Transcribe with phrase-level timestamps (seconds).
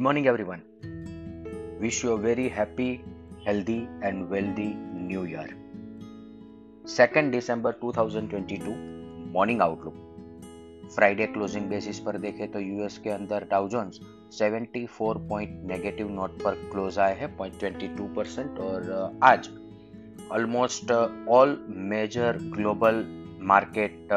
[0.00, 0.62] Good morning, everyone.
[1.78, 3.04] Wish you a very happy,
[3.44, 4.68] healthy, and wealthy
[5.08, 5.48] new year.
[6.92, 8.76] 2nd दिसंबर 2022
[9.34, 9.98] morning outlook
[10.94, 14.00] Friday closing basis पर देखें तो US के अंदर Dow Jones
[14.38, 18.90] 74 point negative note पर close आए हैं 0.22 परसेंट और
[19.32, 19.50] आज
[20.38, 20.92] almost
[21.38, 21.56] all
[21.92, 23.04] major global
[23.52, 24.08] market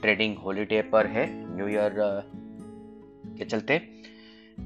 [0.00, 1.96] trading holiday पर है न्यू ईयर
[3.38, 3.80] के चलते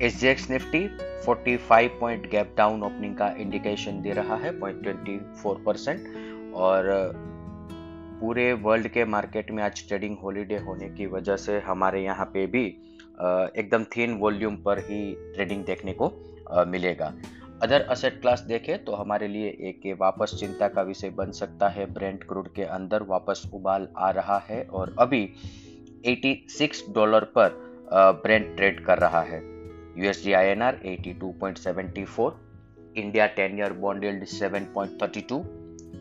[0.02, 0.78] SGX Nifty
[1.26, 6.88] 45 point gap down opening का इंडिकेशन दे रहा है 0.24 परसेंट और
[8.20, 12.46] पूरे वर्ल्ड के मार्केट में आज ट्रेडिंग हॉलीडे होने की वजह से हमारे यहाँ पे
[12.46, 12.64] भी
[13.54, 15.00] एकदम थीन वॉल्यूम पर ही
[15.34, 16.12] ट्रेडिंग देखने को
[16.66, 17.12] मिलेगा।
[17.62, 21.86] अदर असेट क्लास देखें तो हमारे लिए एक वापस चिंता का विषय बन सकता है।
[21.94, 25.28] ब्रेंड क्रूड के अंदर वापस उबाल आ रहा है और अभी
[26.06, 27.60] 86 डॉलर पर
[28.22, 29.53] ब्रेंड ट्रेड कर रहा है।
[29.96, 32.34] USD INR 82.74,
[32.94, 35.44] India 10 year bond yield 7.32,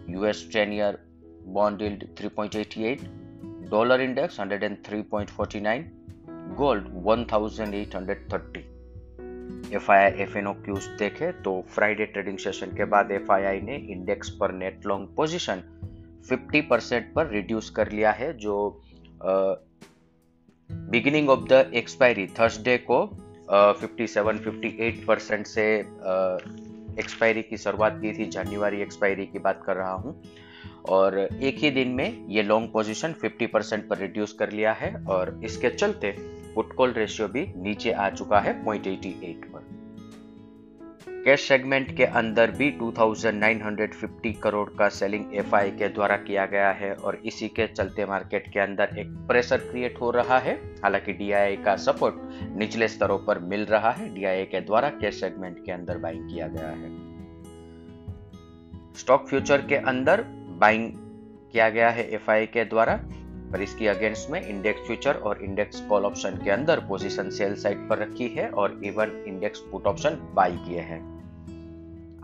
[0.10, 1.00] US 10 year
[1.46, 5.90] bond yield 3.88, dollar index 103.49,
[6.56, 8.64] gold 1830.
[9.74, 13.32] F I I F N O cues देखे तो फ्राइडे ट्रेडिंग सेशन के बाद एफ़
[13.32, 15.62] आई आई ने इंडेक्स पर नेट लॉन्ग पोजीशन
[16.32, 18.58] 50 परसेंट पर रिड्यूस कर लिया है जो
[20.92, 23.00] beginning of the expiry Thursday को
[23.52, 25.80] fifty seven fifty eight percent से
[27.00, 30.22] एक्सपायरी की शुरुआत की थी जनवरी एक्सपायरी की बात कर रहा हूँ।
[30.90, 35.06] और एक ही दिन में ये लॉन्ग पोजीशन 50 परसेंट पर रिड्यूस कर लिया है
[35.06, 36.16] और इसके चलते
[36.56, 39.53] पुट कॉल रेशियो भी नीचे आ चुका है 0.88 पर
[41.26, 46.94] कैश सेगमेंट के अंदर भी 2950 करोड़ का सेलिंग एफआई के द्वारा किया गया है
[46.94, 51.64] और इसी के चलते मार्केट के अंदर एक प्रेशर क्रिएट हो रहा है। हालाँकि डी
[51.64, 52.16] का सपोर्ट
[52.58, 56.48] निचले स्तरों पर मिल रहा है। डी के द्वारा कैश सेगमेंट के अंदर बाइंग किया
[56.48, 56.92] गया है।
[58.96, 60.24] स्टॉक फ्यूचर के अंदर
[60.60, 60.92] बाइंग
[61.52, 63.00] किया गया है एफ़ के द्वारा।
[63.52, 67.90] पर इसकी अगेंस्ट में इंडेक्स फ्यूचर और इंडेक्स कॉल ऑप्शन के अंदर पोजीशन सेल साइड
[67.90, 71.13] पर रखी है और even index put option buy किए हैं।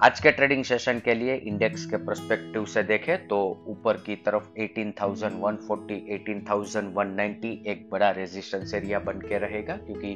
[0.03, 3.37] आज के ट्रेडिंग सेशन के लिए इंडेक्स के परस्पेक्टिव से देखें तो
[3.67, 10.11] ऊपर की तरफ़ 18,140, 18,190 एक बड़ा रेजिस्टेंस एरिया बन के रहेगा क्योंकि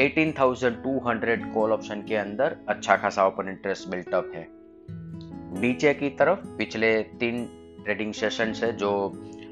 [0.00, 4.46] 18,200 कॉल ऑप्शन के अंदर अच्छा खासा ओपन इंटरेस्ट बिल्टअप है।
[5.60, 7.44] नीचे की तरफ़ पिछले तीन
[7.84, 8.90] ट्रेडिंग सेशन से जो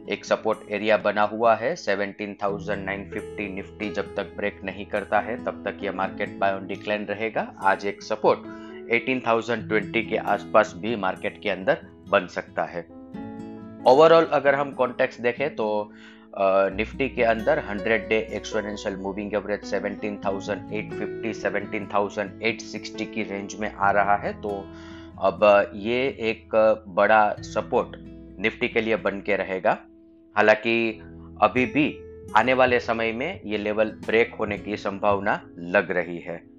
[0.09, 5.65] एक सपोर्ट एरिया बना हुआ है 17,950 निफ्टी जब तक ब्रेक नहीं करता है तब
[5.67, 11.41] तक यह मार्केट बाय ऑन डिक्लाइन रहेगा। आज एक सपोर्ट 18,020 के आसपास भी मार्केट
[11.43, 12.83] के अंदर बन सकता है।
[13.87, 15.93] ओवरऑल अगर हम कॉन्टेक्स्ट देखें तो
[16.77, 24.17] निफ्टी के अंदर 100 डे एक्सपोनेंशियल मूविंग एवरेज 17,850 17,860 की रेंज में आ रहा
[24.17, 24.51] है। तो
[25.23, 26.01] अब ये
[26.31, 26.57] एक
[26.89, 27.97] बड़ा सपोर्ट
[28.41, 29.79] निफ्टी के लिए बन के रहेगा।
[30.37, 31.01] हालाँकि
[31.43, 31.87] अभी भी
[32.37, 36.54] आने वाले समय में ये लेवल ब्रेक होने की संभावना लग रही है।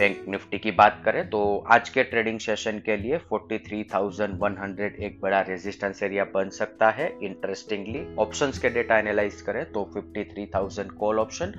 [0.00, 1.38] बैंक निफ्टी की बात करें तो
[1.70, 8.04] आज के ट्रेडिंग सेशन के लिए 43,100 एक बड़ा रेजिस्टेंस एरिया बन सकता है। इंटरेस्टिंगली
[8.18, 11.52] ऑप्शंस के डेटा एनालाइज करें तो 53,000 call option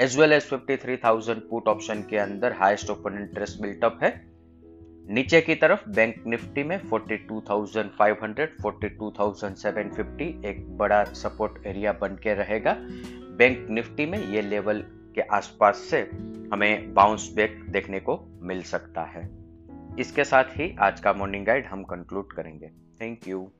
[0.00, 4.10] as well as 53,000 put option के अंदर हाईएस्ट ओपन इंटरेस्ट बिल्टअप है।
[5.10, 12.76] नीचे की तरफ़ बैंक निफ्टी में 42,500 42,750 एक बड़ा सपोर्ट एरिया बन के रहेगा।
[13.38, 14.84] बैंक निफ्टी में ये लेवल
[15.14, 16.00] के आसपास से
[16.52, 19.30] हमें बाउंस बैक देखने को मिल सकता है।
[19.98, 22.70] इसके साथ ही आज का मॉर्निंग गाइड हम कंक्लूड करेंगे।
[23.00, 23.50] Thank you